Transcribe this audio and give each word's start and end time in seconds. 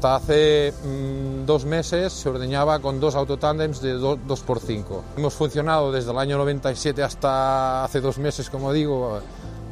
hasta 0.00 0.14
hace 0.16 0.72
mm, 0.82 1.44
dos 1.44 1.66
meses 1.66 2.10
se 2.14 2.30
ordeñaba 2.30 2.78
con 2.78 3.00
dos 3.00 3.14
autotándems 3.14 3.82
de 3.82 3.98
2x5. 3.98 5.02
Hemos 5.18 5.34
funcionado 5.34 5.92
desde 5.92 6.10
el 6.10 6.16
año 6.16 6.38
97 6.38 7.02
hasta 7.02 7.84
hace 7.84 8.00
dos 8.00 8.16
meses, 8.16 8.48
como 8.48 8.72
digo, 8.72 9.20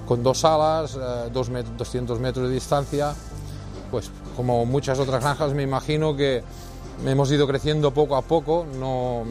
con 0.06 0.22
dos 0.22 0.40
salas, 0.40 0.98
eh, 1.00 1.30
dos 1.32 1.48
200 1.78 2.20
metros 2.20 2.46
de 2.46 2.52
distancia. 2.52 3.14
Pues 3.90 4.10
como 4.36 4.66
muchas 4.66 4.98
otras 4.98 5.22
granjas 5.22 5.54
me 5.54 5.62
imagino 5.62 6.14
que 6.14 6.44
hemos 7.06 7.32
ido 7.32 7.46
creciendo 7.46 7.94
poco 7.94 8.14
a 8.14 8.20
poco, 8.20 8.66
no, 8.78 9.24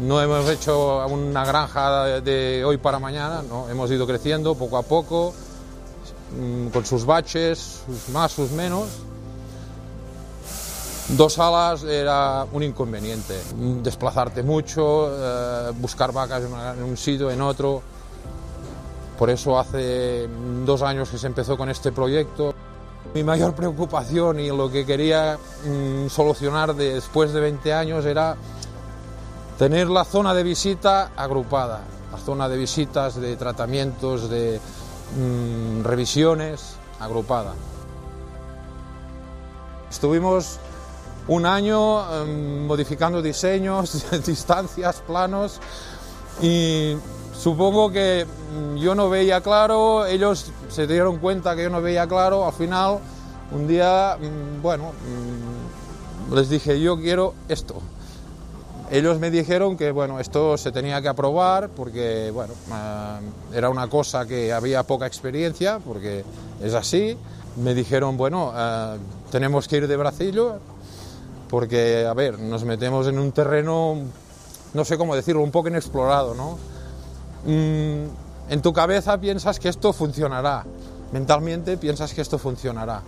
no, 0.00 0.20
hemos 0.20 0.48
hecho 0.48 1.06
una 1.06 1.44
granja 1.44 2.20
de 2.20 2.64
hoy 2.64 2.76
para 2.76 2.98
mañana, 2.98 3.44
no, 3.48 3.68
hemos 3.68 3.88
ido 3.88 4.04
creciendo 4.04 4.56
poco 4.56 4.78
a 4.78 4.82
poco, 4.82 5.32
mm, 6.36 6.70
con 6.70 6.84
sus 6.84 7.04
baches, 7.04 7.82
sus 7.86 8.08
más, 8.08 8.32
sus 8.32 8.50
menos. 8.50 8.88
Dos 11.16 11.38
alas 11.38 11.84
era 11.84 12.46
un 12.52 12.62
inconveniente, 12.62 13.38
desplazarte 13.82 14.42
mucho, 14.42 15.10
eh, 15.12 15.70
buscar 15.76 16.10
vacas 16.10 16.44
en 16.44 16.82
un 16.82 16.96
sitio, 16.96 17.30
en 17.30 17.42
otro. 17.42 17.82
Por 19.18 19.28
eso 19.28 19.58
hace 19.58 20.26
dos 20.64 20.80
años 20.80 21.10
que 21.10 21.18
se 21.18 21.26
empezó 21.26 21.58
con 21.58 21.68
este 21.68 21.92
proyecto. 21.92 22.54
Mi 23.12 23.22
mayor 23.22 23.54
preocupación 23.54 24.40
y 24.40 24.48
lo 24.48 24.70
que 24.70 24.86
quería 24.86 25.36
mm, 25.66 26.08
solucionar 26.08 26.74
después 26.74 27.34
de 27.34 27.40
20 27.40 27.74
años 27.74 28.06
era 28.06 28.34
tener 29.58 29.90
la 29.90 30.06
zona 30.06 30.32
de 30.32 30.42
visita 30.42 31.10
agrupada, 31.14 31.82
la 32.10 32.18
zona 32.18 32.48
de 32.48 32.56
visitas, 32.56 33.20
de 33.20 33.36
tratamientos, 33.36 34.30
de 34.30 34.58
mm, 35.18 35.84
revisiones 35.84 36.76
agrupada. 36.98 37.52
Estuvimos 39.90 40.58
un 41.28 41.46
año 41.46 42.22
em, 42.22 42.66
modificando 42.66 43.22
diseños, 43.22 44.04
distancias, 44.26 45.02
planos 45.06 45.60
y 46.40 46.96
Supongo 47.42 47.90
que 47.90 48.24
mm, 48.24 48.76
yo 48.76 48.94
no 48.94 49.10
veía 49.10 49.40
claro, 49.40 50.06
ellos 50.06 50.52
se 50.68 50.86
dieron 50.86 51.18
cuenta 51.18 51.56
que 51.56 51.64
yo 51.64 51.70
no 51.70 51.82
veía 51.82 52.06
claro, 52.06 52.46
al 52.46 52.52
final 52.52 52.98
un 53.50 53.66
día, 53.66 54.16
mm, 54.16 54.62
bueno, 54.62 54.92
mm, 56.30 56.34
les 56.34 56.48
dije 56.48 56.80
yo 56.80 56.96
quiero 57.00 57.34
esto. 57.48 57.74
Ellos 58.92 59.18
me 59.18 59.32
dijeron 59.32 59.76
que 59.76 59.90
bueno, 59.90 60.20
esto 60.20 60.56
se 60.56 60.70
tenía 60.70 61.02
que 61.02 61.08
aprobar 61.08 61.70
porque 61.70 62.30
bueno, 62.32 62.54
ah, 62.70 63.18
era 63.52 63.70
una 63.70 63.88
cosa 63.88 64.24
que 64.24 64.52
había 64.52 64.84
poca 64.84 65.08
experiencia, 65.08 65.80
porque 65.84 66.24
es 66.62 66.74
así. 66.74 67.16
Me 67.56 67.74
dijeron, 67.74 68.16
bueno, 68.16 68.52
ah, 68.54 68.94
tenemos 69.32 69.66
que 69.66 69.78
ir 69.78 69.88
de 69.88 69.96
bracillo, 69.96 70.60
porque, 71.52 72.06
a 72.06 72.14
ver, 72.14 72.38
nos 72.38 72.64
metemos 72.64 73.06
en 73.08 73.18
un 73.18 73.30
terreno, 73.30 73.98
no 74.72 74.84
sé 74.86 74.96
cómo 74.96 75.14
decirlo, 75.14 75.42
un 75.42 75.50
poco 75.50 75.68
inexplorado, 75.68 76.34
¿no? 76.34 76.56
Mm, 77.44 78.06
en 78.48 78.62
tu 78.62 78.72
cabeza 78.72 79.18
piensas 79.20 79.60
que 79.60 79.68
esto 79.68 79.92
funcionará, 79.92 80.64
mentalmente 81.12 81.76
piensas 81.76 82.14
que 82.14 82.22
esto 82.22 82.38
funcionará. 82.38 83.02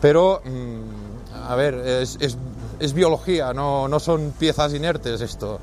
Pero, 0.00 0.40
mm, 0.44 1.50
a 1.50 1.56
ver, 1.56 1.74
es, 1.74 2.94
biología, 2.94 3.52
no, 3.52 3.88
no, 3.88 3.98
son 3.98 4.32
piezas 4.38 4.72
inertes 4.72 5.20
esto. 5.20 5.58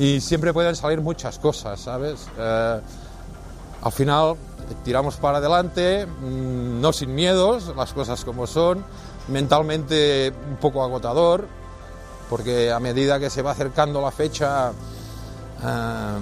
Y 0.00 0.20
siempre 0.20 0.52
pueden 0.52 0.74
salir 0.74 1.00
muchas 1.00 1.38
cosas, 1.38 1.78
¿sabes? 1.78 2.26
Eh, 2.36 2.80
al 3.80 3.92
final 3.92 4.34
tiramos 4.74 5.16
para 5.16 5.38
adelante, 5.38 6.06
mm, 6.06 6.80
no 6.80 6.92
sin 6.92 7.14
miedos, 7.14 7.74
las 7.76 7.92
cosas 7.92 8.24
como 8.24 8.46
son, 8.46 8.84
mentalmente 9.28 10.32
un 10.50 10.56
poco 10.56 10.82
agotador, 10.82 11.46
porque 12.28 12.70
a 12.70 12.80
medida 12.80 13.18
que 13.18 13.30
se 13.30 13.42
va 13.42 13.52
acercando 13.52 14.00
la 14.00 14.10
fecha, 14.10 14.70
eh, 14.70 16.18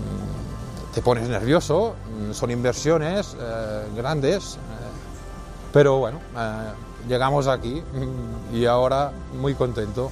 te 0.95 1.03
pones 1.03 1.29
nervioso, 1.29 1.95
mm, 2.29 2.33
son 2.33 2.51
inversiones 2.51 3.37
eh, 3.39 3.87
grandes, 3.97 4.55
eh, 4.55 4.59
pero 5.73 5.99
bueno, 5.99 6.21
llegamos 7.09 7.49
aquí 7.49 7.83
mm, 7.93 8.55
y 8.55 8.67
ahora 8.67 9.13
muy 9.41 9.55
contento. 9.55 10.11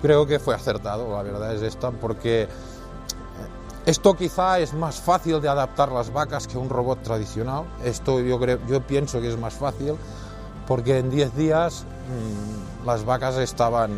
Creo 0.00 0.26
que 0.26 0.38
fue 0.38 0.54
acertado, 0.54 1.14
la 1.14 1.22
verdad 1.22 1.54
es 1.54 1.60
esta, 1.60 1.90
porque 1.90 2.48
esto 3.86 4.14
quizá 4.14 4.58
es 4.60 4.72
más 4.72 5.00
fácil 5.00 5.40
de 5.40 5.48
adaptar 5.48 5.92
las 5.92 6.12
vacas 6.12 6.46
que 6.46 6.56
un 6.56 6.70
robot 6.70 7.02
tradicional. 7.02 7.64
Esto 7.84 8.20
yo, 8.20 8.38
creo, 8.38 8.58
yo 8.66 8.80
pienso 8.80 9.20
que 9.20 9.28
es 9.28 9.38
más 9.38 9.54
fácil 9.54 9.94
porque 10.66 10.98
en 10.98 11.10
10 11.10 11.36
días 11.36 11.84
las 12.84 13.04
vacas 13.04 13.36
estaban, 13.36 13.90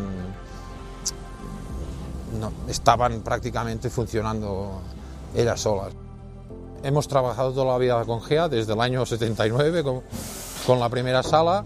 no, 2.39 2.51
estaban 2.67 3.21
prácticamente 3.21 3.89
funcionando 3.89 4.81
ellas 5.35 5.61
solas. 5.61 5.93
Hemos 6.83 7.07
trabajado 7.07 7.51
toda 7.51 7.65
la 7.65 7.77
vida 7.77 8.03
con 8.05 8.21
GEA 8.21 8.49
desde 8.49 8.73
el 8.73 8.81
año 8.81 9.05
79 9.05 9.83
con, 10.65 10.79
la 10.79 10.89
primera 10.89 11.23
sala. 11.23 11.63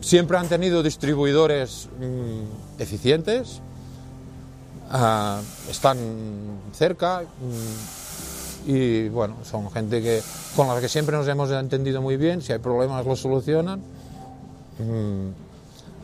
Siempre 0.00 0.36
han 0.36 0.48
tenido 0.48 0.82
distribuidores 0.82 1.88
mm, 1.98 2.80
eficientes, 2.80 3.60
ah, 4.90 5.40
están 5.70 5.98
cerca 6.72 7.22
mm, 7.22 8.70
y 8.70 9.08
bueno, 9.08 9.36
son 9.44 9.70
gente 9.70 10.02
que, 10.02 10.22
con 10.56 10.68
la 10.68 10.80
que 10.80 10.88
siempre 10.88 11.16
nos 11.16 11.28
hemos 11.28 11.50
entendido 11.50 12.02
muy 12.02 12.16
bien, 12.16 12.42
si 12.42 12.52
hay 12.52 12.58
problemas 12.58 13.06
los 13.06 13.20
solucionan. 13.20 13.80
Mm, 14.78 15.46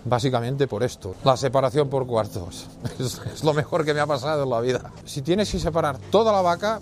básicamente 0.04 0.66
por 0.66 0.82
esto. 0.82 1.14
La 1.24 1.36
separación 1.36 1.88
por 1.88 2.06
cuartos 2.06 2.66
es, 2.98 3.44
lo 3.44 3.54
mejor 3.54 3.84
que 3.84 3.94
me 3.94 4.00
ha 4.00 4.06
pasado 4.06 4.44
en 4.44 4.50
la 4.50 4.60
vida. 4.60 4.92
Si 5.04 5.22
tienes 5.22 5.50
que 5.50 5.58
separar 5.58 5.98
toda 6.10 6.32
la 6.32 6.42
vaca, 6.42 6.80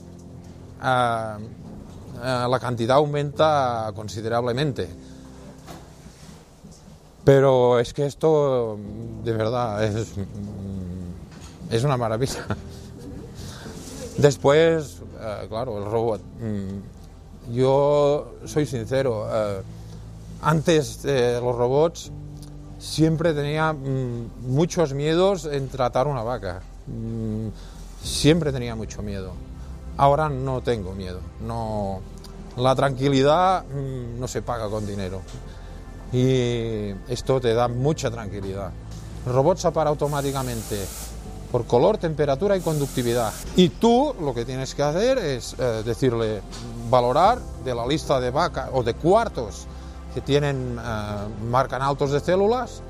ah, 0.80 1.38
la 2.22 2.58
cantidad 2.60 2.96
aumenta 2.96 3.90
considerablemente. 3.94 4.88
Pero 7.24 7.78
es 7.78 7.92
que 7.92 8.06
esto, 8.06 8.78
de 9.22 9.32
verdad, 9.32 9.84
es, 9.84 10.16
mm, 10.16 10.79
es 11.70 11.84
una 11.84 11.96
maravilla. 11.96 12.46
Después, 14.18 14.98
ah, 15.20 15.42
claro, 15.48 15.78
el 15.78 15.84
robot. 15.90 16.20
Mm, 16.40 17.54
yo 17.54 18.34
soy 18.44 18.66
sincero, 18.66 19.26
antes 20.42 21.02
de 21.02 21.40
los 21.40 21.56
robots 21.56 22.10
siempre 22.78 23.34
tenía 23.34 23.72
mm, 23.72 24.48
muchos 24.48 24.94
miedos 24.94 25.44
en 25.44 25.68
tratar 25.68 26.06
una 26.06 26.22
vaca. 26.22 26.62
Mm, 26.86 27.48
siempre 28.02 28.52
tenía 28.52 28.74
mucho 28.74 29.02
miedo. 29.02 29.32
Ahora 29.96 30.28
no 30.28 30.62
tengo 30.62 30.92
miedo. 30.92 31.20
No, 31.46 32.00
la 32.56 32.74
tranquilidad 32.74 33.64
no 33.66 34.26
se 34.26 34.42
paga 34.42 34.68
con 34.68 34.86
dinero. 34.86 35.20
Y 36.12 36.90
esto 37.08 37.40
te 37.40 37.54
da 37.54 37.68
mucha 37.68 38.10
tranquilidad. 38.10 38.72
El 39.26 39.32
robot 39.32 39.58
se 39.58 39.70
para 39.70 39.90
automáticamente 39.90 40.86
por 41.50 41.66
color, 41.66 41.98
temperatura 41.98 42.56
y 42.56 42.60
conductividad. 42.60 43.32
Y 43.56 43.70
tú 43.70 44.14
lo 44.20 44.34
que 44.34 44.44
tienes 44.44 44.74
que 44.74 44.82
hacer 44.82 45.18
es 45.18 45.56
eh, 45.58 45.82
decirle, 45.84 46.42
valorar 46.88 47.40
de 47.64 47.74
la 47.74 47.86
lista 47.86 48.20
de 48.20 48.30
vacas 48.30 48.70
o 48.72 48.82
de 48.82 48.94
cuartos 48.94 49.66
que 50.14 50.20
tienen, 50.20 50.78
eh, 50.78 51.44
marcan 51.50 51.82
altos 51.82 52.12
de 52.12 52.20
células, 52.20 52.82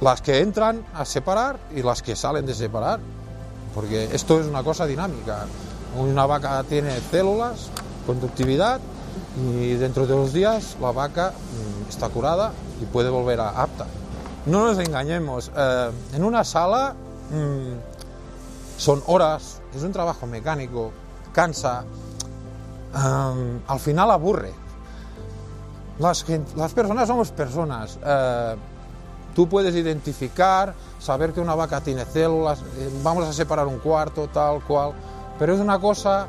las 0.00 0.20
que 0.20 0.40
entran 0.40 0.84
a 0.94 1.04
separar 1.04 1.58
y 1.74 1.82
las 1.82 2.02
que 2.02 2.16
salen 2.16 2.46
de 2.46 2.54
separar, 2.54 3.00
porque 3.74 4.08
esto 4.12 4.40
es 4.40 4.46
una 4.46 4.62
cosa 4.62 4.86
dinámica. 4.86 5.46
Una 5.98 6.26
vaca 6.26 6.64
tiene 6.68 6.90
células, 7.10 7.68
conductividad, 8.06 8.80
y 9.36 9.74
dentro 9.74 10.06
de 10.06 10.14
dos 10.14 10.32
días 10.32 10.76
la 10.80 10.92
vaca 10.92 11.32
mm, 11.32 11.88
está 11.88 12.08
curada 12.08 12.52
y 12.80 12.84
puede 12.86 13.10
volver 13.10 13.40
a 13.40 13.62
apta. 13.62 13.86
No 14.46 14.66
nos 14.66 14.78
engañemos, 14.78 15.52
eh, 15.56 15.90
en 16.14 16.24
una 16.24 16.42
sala 16.42 16.94
mm, 17.30 18.76
son 18.76 19.00
horas, 19.06 19.60
es 19.72 19.82
un 19.82 19.92
trabajo 19.92 20.26
mecánico, 20.26 20.90
cansa, 21.32 21.84
eh, 22.92 23.60
al 23.66 23.80
final 23.80 24.10
aburre. 24.10 24.52
Las, 26.00 26.24
personas 26.24 27.06
somos 27.06 27.30
personas. 27.30 27.98
Eh, 28.04 28.56
tú 29.32 29.48
puedes 29.48 29.76
identificar, 29.76 30.74
saber 30.98 31.32
que 31.32 31.40
una 31.40 31.54
vaca 31.54 31.80
tiene 31.80 32.04
células, 32.04 32.58
vamos 33.04 33.28
a 33.28 33.32
separar 33.32 33.68
un 33.68 33.78
cuarto, 33.78 34.26
tal 34.26 34.60
cual, 34.64 34.92
pero 35.38 35.54
es 35.54 35.60
una 35.60 35.78
cosa 35.78 36.26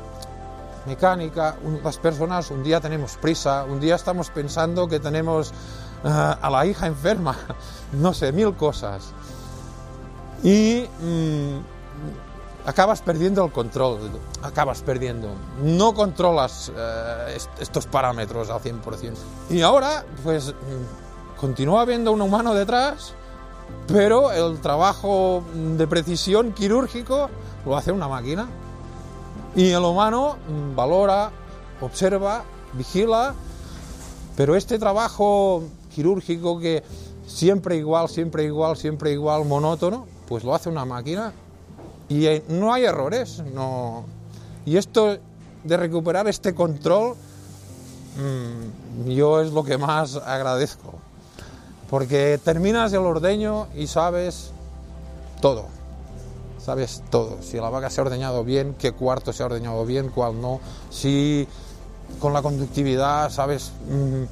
mecánica. 0.86 1.56
las 1.82 1.98
personas 1.98 2.52
un 2.52 2.62
día 2.62 2.80
tenemos 2.80 3.16
prisa, 3.16 3.64
un 3.64 3.80
día 3.80 3.96
estamos 3.96 4.30
pensando 4.30 4.86
que 4.86 5.00
tenemos 5.00 5.52
eh, 6.04 6.08
a 6.08 6.50
la 6.50 6.66
hija 6.66 6.86
enferma, 6.86 7.36
no 7.92 8.12
sé, 8.12 8.32
mil 8.32 8.54
cosas. 8.54 9.12
Y 10.42 10.86
mm, 11.00 11.58
acabas 12.66 13.00
perdiendo 13.00 13.44
el 13.44 13.52
control, 13.52 13.98
acabas 14.42 14.82
perdiendo. 14.82 15.28
No 15.62 15.94
controlas 15.94 16.70
eh, 16.76 17.38
estos 17.58 17.86
parámetros 17.86 18.50
al 18.50 18.60
100%. 18.60 19.14
Y 19.50 19.62
ahora, 19.62 20.04
pues, 20.22 20.54
continúa 21.40 21.82
habiendo 21.82 22.12
un 22.12 22.20
humano 22.20 22.54
detrás, 22.54 23.14
pero 23.86 24.32
el 24.32 24.60
trabajo 24.60 25.42
de 25.54 25.86
precisión 25.86 26.52
quirúrgico 26.52 27.30
lo 27.64 27.76
hace 27.76 27.92
una 27.92 28.08
máquina. 28.08 28.46
Y 29.56 29.70
el 29.70 29.84
humano 29.84 30.36
mm, 30.48 30.76
valora, 30.76 31.30
observa, 31.80 32.44
vigila, 32.74 33.34
pero 34.36 34.56
este 34.56 34.78
trabajo 34.78 35.62
quirúrgico 35.94 36.58
que 36.58 36.82
siempre 37.26 37.76
igual, 37.76 38.08
siempre 38.08 38.44
igual, 38.44 38.76
siempre 38.76 39.12
igual, 39.12 39.44
monótono, 39.44 40.06
pues 40.28 40.44
lo 40.44 40.54
hace 40.54 40.68
una 40.68 40.84
máquina 40.84 41.32
y 42.08 42.26
eh, 42.26 42.44
no 42.48 42.72
hay 42.72 42.84
errores. 42.84 43.42
No. 43.54 44.04
Y 44.66 44.76
esto 44.76 45.16
de 45.62 45.76
recuperar 45.76 46.28
este 46.28 46.54
control, 46.54 47.14
mm, 48.16 49.10
yo 49.10 49.40
es 49.40 49.52
lo 49.52 49.64
que 49.64 49.78
más 49.78 50.16
agradezco, 50.16 50.94
porque 51.88 52.38
terminas 52.42 52.92
el 52.92 53.00
ordeño 53.00 53.68
y 53.74 53.86
sabes 53.86 54.50
todo 55.40 55.74
sabes 56.64 57.02
todo. 57.10 57.38
Si 57.42 57.58
la 57.58 57.68
vaca 57.68 57.90
se 57.90 58.00
ha 58.00 58.04
ordeñado 58.04 58.42
bien, 58.42 58.74
qué 58.78 58.92
cuarto 58.92 59.32
se 59.32 59.42
ha 59.42 59.46
ordeñado 59.46 59.84
bien, 59.84 60.08
cuál 60.08 60.40
no. 60.40 60.60
Si 60.90 61.46
con 62.18 62.32
la 62.32 62.42
conductividad 62.42 63.30
sabes 63.30 63.72
mm, 63.88 64.24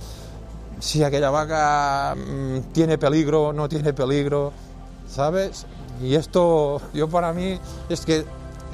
si 0.83 1.05
aquella 1.05 1.31
vaca 1.31 2.17
mm, 2.17 2.73
tiene 2.73 2.99
peligro, 2.99 3.53
no 3.53 3.69
tiene 3.69 3.93
peligro, 3.93 4.53
¿sabes? 5.09 5.65
Y 6.03 6.17
esto, 6.17 6.83
yo 6.93 7.09
para 7.09 7.33
mí, 7.33 7.61
es 7.89 8.05
que 8.05 8.25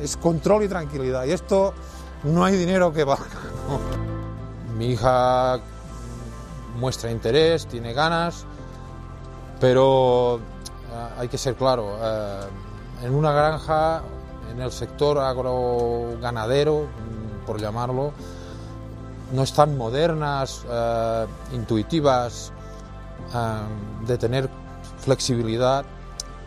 es 0.01 0.17
control 0.17 0.65
y 0.65 0.69
tranquilidad. 0.69 1.27
Y 1.27 1.33
esto 1.33 1.75
no 2.25 2.47
hay 2.47 2.57
dinero 2.57 2.95
que 2.95 3.05
valga. 3.05 3.27
Mi 4.79 4.93
hija 4.93 5.61
muestra 6.79 7.11
interés, 7.11 7.67
tiene 7.67 7.93
ganas, 7.93 8.47
pero 9.61 10.37
eh, 10.39 11.09
hay 11.19 11.29
que 11.29 11.37
ser 11.37 11.57
claro. 11.57 11.99
Eh, 12.01 12.41
en 13.05 13.15
una 13.15 13.33
granja, 13.33 14.01
en 14.51 14.63
el 14.63 14.73
sector 14.73 15.19
agroganadero, 15.19 16.85
mm, 16.85 17.45
por 17.45 17.61
llamarlo, 17.61 18.15
no 19.33 19.43
están 19.43 19.77
modernas, 19.77 20.65
eh, 20.69 21.27
intuitivas, 21.53 22.53
eh, 23.35 24.07
de 24.07 24.19
tener 24.19 24.49
flexibilidad, 25.01 25.85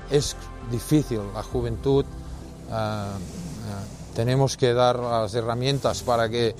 es 0.09 0.35
difícil. 0.71 1.21
La 1.33 1.43
juventud 1.43 2.05
eh, 2.69 3.05
tenemos 4.15 4.57
que 4.57 4.73
dar 4.73 4.99
las 4.99 5.33
herramientas 5.35 6.01
para 6.01 6.29
que 6.29 6.55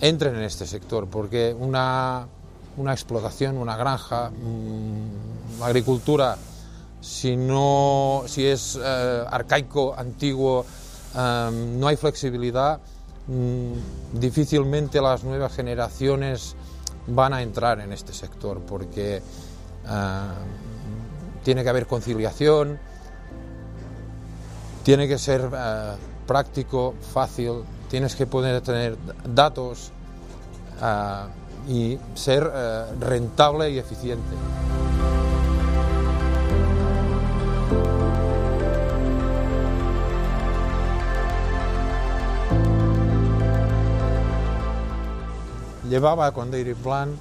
entren 0.00 0.36
en 0.36 0.42
este 0.42 0.66
sector, 0.66 1.08
porque 1.08 1.56
una, 1.58 2.26
una 2.76 2.92
explotación, 2.92 3.56
una 3.56 3.76
granja, 3.76 4.30
mm, 4.30 5.62
agricultura 5.62 6.36
si, 7.00 7.36
no, 7.36 8.24
si 8.26 8.44
es 8.44 8.76
arcaico, 8.76 9.94
antiguo, 9.96 10.66
no 11.14 11.86
hay 11.86 11.96
flexibilidad, 11.96 12.80
difícilmente 14.12 15.00
las 15.00 15.22
nuevas 15.24 15.54
generaciones 15.54 16.56
van 17.06 17.32
a 17.32 17.42
entrar 17.42 17.80
en 17.80 17.92
este 17.92 18.12
sector 18.12 18.60
porque 18.60 19.16
eh, 19.16 19.22
tiene 21.42 21.62
que 21.62 21.68
haber 21.68 21.86
conciliación, 21.86 22.78
tiene 24.82 25.06
que 25.08 25.18
ser 25.18 25.50
eh, 25.52 25.92
práctico, 26.26 26.94
fácil, 27.12 27.64
tienes 27.90 28.16
que 28.16 28.26
poder 28.26 28.60
tener 28.62 28.96
datos 29.24 29.92
y 31.68 31.98
ser 32.14 32.48
rentable 33.00 33.68
y 33.70 33.78
eficiente. 33.78 34.67
Llevaba 45.88 46.32
con 46.32 46.50
Dairy 46.50 46.74
Plan 46.74 47.16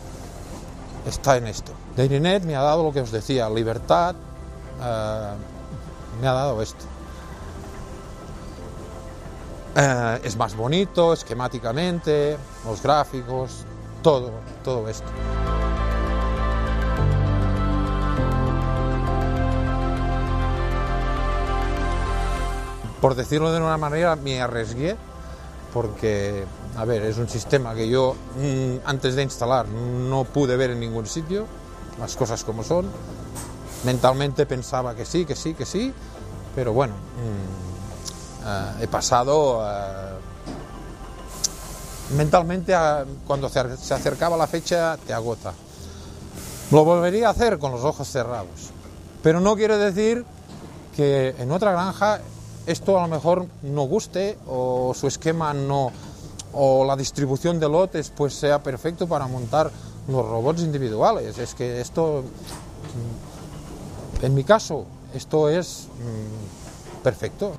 está 1.07 1.37
en 1.37 1.47
esto. 1.47 1.71
DairyNet 1.95 2.43
me 2.43 2.55
ha 2.55 2.61
dado 2.61 2.83
lo 2.83 2.91
que 2.91 3.01
os 3.01 3.11
decía, 3.11 3.49
libertad, 3.49 4.13
uh, 4.79 5.35
me 6.21 6.27
ha 6.27 6.33
dado 6.33 6.61
esto. 6.61 6.85
Eh, 9.77 10.19
es 10.23 10.37
más 10.37 10.55
bonito 10.55 11.11
esquemáticamente, 11.11 12.37
los 12.63 12.81
gráficos, 12.81 13.65
todo, 14.01 14.31
todo 14.63 14.87
esto. 14.87 15.07
Por 23.01 23.15
decirlo 23.15 23.51
de 23.51 23.59
una 23.59 23.77
manera, 23.77 24.15
me 24.15 24.41
arriesgué 24.41 24.95
porque, 25.73 26.45
a 26.77 26.85
ver, 26.85 27.03
es 27.03 27.17
un 27.17 27.27
sistema 27.27 27.75
que 27.75 27.89
yo 27.89 28.15
mm, 28.39 28.87
antes 28.87 29.15
de 29.15 29.23
instalar 29.23 29.67
no 29.67 30.23
pude 30.23 30.55
ver 30.55 30.71
en 30.71 30.79
ningún 30.79 31.05
sitio, 31.05 31.45
las 31.99 32.15
cosas 32.15 32.45
como 32.45 32.63
son. 32.63 32.85
Mentalmente 33.83 34.45
pensaba 34.45 34.95
que 34.95 35.03
sí, 35.03 35.25
que 35.25 35.35
sí, 35.35 35.53
que 35.53 35.65
sí, 35.65 35.93
pero 36.55 36.71
bueno, 36.71 36.93
mm, 36.93 37.74
eh, 38.45 38.71
he 38.81 38.87
pasado 38.87 39.67
eh, 39.67 40.15
mentalmente 42.15 42.73
cuando 43.25 43.49
se 43.49 43.59
acercaba 43.59 44.37
la 44.37 44.47
fecha 44.47 44.97
te 45.05 45.13
agota. 45.13 45.53
Lo 46.71 46.83
volvería 46.83 47.27
a 47.27 47.31
hacer 47.31 47.59
con 47.59 47.71
los 47.71 47.83
ojos 47.83 48.07
cerrados, 48.07 48.71
pero 49.21 49.39
no 49.39 49.55
quiere 49.55 49.77
decir 49.77 50.25
que 50.95 51.35
en 51.37 51.51
otra 51.51 51.71
granja 51.71 52.21
esto 52.65 52.97
a 52.97 53.03
lo 53.03 53.07
mejor 53.07 53.45
no 53.61 53.83
guste 53.83 54.37
o 54.47 54.93
su 54.95 55.07
esquema 55.07 55.53
no 55.53 55.91
o 56.53 56.85
la 56.85 56.95
distribución 56.95 57.59
de 57.59 57.69
lotes 57.69 58.11
pues 58.15 58.33
sea 58.33 58.63
perfecto 58.63 59.07
para 59.07 59.27
montar 59.27 59.69
los 60.07 60.25
robots 60.25 60.61
individuales. 60.61 61.37
Es 61.37 61.53
que 61.53 61.81
esto, 61.81 62.23
en 64.21 64.33
mi 64.33 64.43
caso, 64.43 64.85
esto 65.13 65.49
es 65.49 65.87
mm, 65.99 67.03
perfecto. 67.03 67.53